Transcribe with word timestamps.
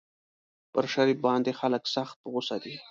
پر 0.73 0.85
شریف 0.93 1.17
باندې 1.27 1.51
خلک 1.59 1.83
سخت 1.95 2.15
په 2.21 2.27
غوسه 2.33 2.57
دي. 2.63 2.75